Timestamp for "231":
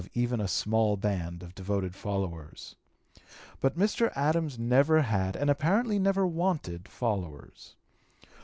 0.01-0.23